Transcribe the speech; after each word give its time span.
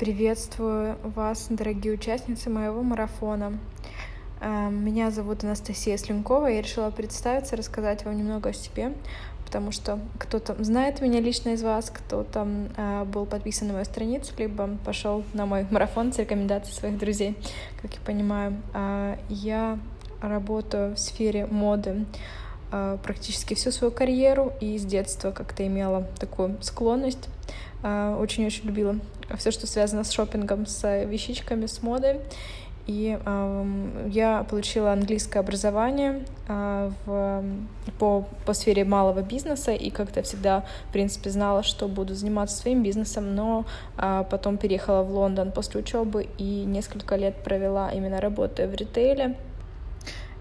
Приветствую 0.00 0.96
вас, 1.14 1.48
дорогие 1.50 1.92
участницы 1.92 2.48
моего 2.48 2.82
марафона. 2.82 3.58
Э, 4.40 4.70
меня 4.70 5.10
зовут 5.10 5.44
Анастасия 5.44 5.98
Слюнкова. 5.98 6.46
Я 6.46 6.62
решила 6.62 6.88
представиться, 6.88 7.54
рассказать 7.54 8.06
вам 8.06 8.16
немного 8.16 8.48
о 8.48 8.52
себе, 8.54 8.94
потому 9.44 9.72
что 9.72 9.98
кто-то 10.18 10.56
знает 10.64 11.02
меня 11.02 11.20
лично 11.20 11.50
из 11.50 11.62
вас, 11.62 11.90
кто-то 11.90 12.48
э, 12.78 13.04
был 13.04 13.26
подписан 13.26 13.68
на 13.68 13.74
мою 13.74 13.84
страницу, 13.84 14.32
либо 14.38 14.70
пошел 14.86 15.22
на 15.34 15.44
мой 15.44 15.66
марафон 15.70 16.14
с 16.14 16.18
рекомендацией 16.18 16.78
своих 16.78 16.98
друзей, 16.98 17.36
как 17.82 17.92
я 17.92 18.00
понимаю. 18.00 18.56
Э, 18.72 19.18
я 19.28 19.78
работаю 20.22 20.94
в 20.94 20.98
сфере 20.98 21.44
моды 21.44 22.06
практически 23.02 23.54
всю 23.54 23.72
свою 23.72 23.92
карьеру 23.92 24.52
и 24.60 24.78
с 24.78 24.84
детства 24.84 25.32
как-то 25.32 25.66
имела 25.66 26.06
такую 26.18 26.56
склонность 26.62 27.28
очень-очень 27.82 28.66
любила 28.66 28.96
все, 29.36 29.50
что 29.50 29.66
связано 29.66 30.04
с 30.04 30.10
шопингом, 30.10 30.66
с 30.66 31.04
вещичками, 31.04 31.66
с 31.66 31.82
модой. 31.82 32.20
И 32.86 33.18
э, 33.24 34.08
я 34.08 34.44
получила 34.48 34.92
английское 34.92 35.38
образование 35.40 36.24
э, 36.48 36.90
в, 37.06 37.44
по, 37.98 38.26
по 38.44 38.52
сфере 38.52 38.84
малого 38.84 39.20
бизнеса 39.22 39.72
и 39.72 39.90
как-то 39.90 40.22
всегда, 40.22 40.64
в 40.88 40.92
принципе, 40.92 41.30
знала, 41.30 41.62
что 41.62 41.86
буду 41.86 42.14
заниматься 42.14 42.56
своим 42.56 42.82
бизнесом, 42.82 43.36
но 43.36 43.64
э, 43.96 44.24
потом 44.28 44.56
переехала 44.56 45.04
в 45.04 45.14
Лондон 45.14 45.52
после 45.52 45.80
учебы 45.80 46.26
и 46.38 46.64
несколько 46.64 47.14
лет 47.14 47.36
провела 47.44 47.92
именно 47.92 48.20
работая 48.20 48.66
в 48.66 48.74
ритейле. 48.74 49.36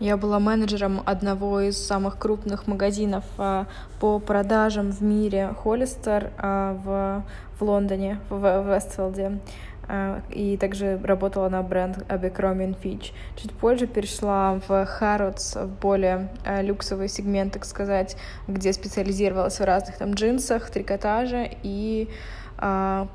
Я 0.00 0.16
была 0.16 0.38
менеджером 0.38 1.02
одного 1.06 1.60
из 1.60 1.76
самых 1.76 2.18
крупных 2.18 2.68
магазинов 2.68 3.24
а, 3.36 3.66
по 3.98 4.20
продажам 4.20 4.92
в 4.92 5.02
мире 5.02 5.52
Холлистер 5.60 6.30
а, 6.38 6.74
в, 6.84 7.24
в 7.58 7.68
Лондоне, 7.68 8.20
в 8.30 8.72
Вестфилде. 8.72 9.40
А, 9.88 10.20
и 10.30 10.56
также 10.56 11.00
работала 11.02 11.48
на 11.48 11.64
бренд 11.64 11.98
Abercrombie 12.08 12.76
Fitch. 12.80 13.10
Чуть 13.34 13.50
позже 13.50 13.88
перешла 13.88 14.60
в 14.68 14.70
Harrods, 14.70 15.66
в 15.66 15.80
более 15.80 16.28
люксовый 16.60 17.08
сегмент, 17.08 17.54
так 17.54 17.64
сказать, 17.64 18.16
где 18.46 18.72
специализировалась 18.72 19.58
в 19.58 19.64
разных 19.64 19.98
там 19.98 20.12
джинсах, 20.12 20.70
трикотаже 20.70 21.50
и 21.64 22.08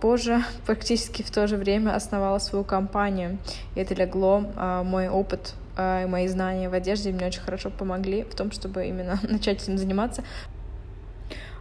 позже, 0.02 0.44
практически 0.66 1.22
в 1.22 1.31
то 1.31 1.47
же 1.47 1.56
время, 1.56 1.95
основала 1.95 2.40
свою 2.40 2.66
компанию. 2.66 3.38
И 3.75 3.80
это 3.80 3.94
легло 3.94 4.42
мой 4.84 5.08
опыт 5.08 5.56
а, 5.76 6.08
мои 6.08 6.28
знания 6.28 6.70
в 6.70 6.74
одежде 6.74 7.12
мне 7.12 7.26
очень 7.26 7.42
хорошо 7.42 7.70
помогли 7.70 8.24
в 8.24 8.36
том, 8.36 8.52
чтобы 8.52 8.86
именно 8.88 9.20
начать 9.30 9.64
этим 9.64 9.78
заниматься. 9.78 10.24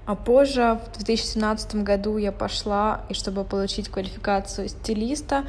А 0.04 0.16
позже, 0.16 0.80
в 0.94 0.96
2017 0.98 1.76
году, 1.76 2.16
я 2.16 2.32
пошла, 2.32 3.02
и 3.08 3.14
чтобы 3.14 3.44
получить 3.44 3.88
квалификацию 3.88 4.68
стилиста, 4.68 5.44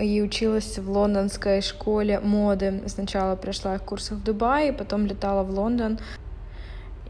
и 0.00 0.20
училась 0.20 0.78
в 0.78 0.90
лондонской 0.90 1.62
школе 1.62 2.20
моды. 2.20 2.82
Сначала 2.86 3.34
пришла 3.34 3.78
курсы 3.78 4.14
в 4.14 4.22
Дубае, 4.22 4.74
потом 4.74 5.06
летала 5.06 5.42
в 5.42 5.50
Лондон 5.50 5.98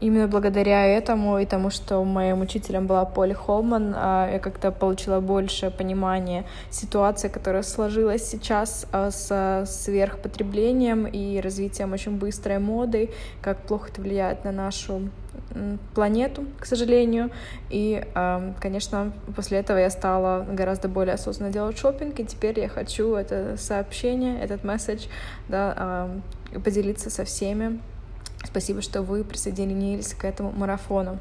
Именно 0.01 0.27
благодаря 0.27 0.85
этому 0.85 1.39
и 1.39 1.45
тому, 1.45 1.69
что 1.69 2.03
моим 2.03 2.41
учителем 2.41 2.85
была 2.85 3.05
Поли 3.05 3.33
Холман, 3.33 3.93
а, 3.95 4.29
я 4.29 4.39
как-то 4.39 4.71
получила 4.71 5.21
больше 5.21 5.71
понимания 5.71 6.43
ситуации, 6.69 7.29
которая 7.29 7.63
сложилась 7.63 8.27
сейчас 8.27 8.87
а, 8.91 9.09
с 9.09 9.63
сверхпотреблением 9.65 11.07
и 11.07 11.39
развитием 11.39 11.93
очень 11.93 12.17
быстрой 12.17 12.59
моды, 12.59 13.09
как 13.41 13.59
плохо 13.59 13.89
это 13.89 14.01
влияет 14.01 14.43
на 14.43 14.51
нашу 14.51 15.09
планету, 15.93 16.45
к 16.59 16.65
сожалению. 16.65 17.31
И, 17.69 18.03
а, 18.15 18.53
конечно, 18.59 19.13
после 19.33 19.59
этого 19.59 19.77
я 19.77 19.89
стала 19.89 20.43
гораздо 20.43 20.89
более 20.89 21.13
осознанно 21.13 21.53
делать 21.53 21.77
шопинг, 21.77 22.19
и 22.19 22.25
теперь 22.25 22.59
я 22.59 22.67
хочу 22.67 23.15
это 23.15 23.55
сообщение, 23.57 24.41
этот 24.41 24.65
месседж 24.65 25.07
да, 25.47 26.09
поделиться 26.63 27.09
со 27.09 27.23
всеми 27.23 27.79
Спасибо, 28.45 28.81
что 28.81 29.01
вы 29.01 29.23
присоединились 29.23 30.13
к 30.13 30.25
этому 30.25 30.51
марафону. 30.51 31.17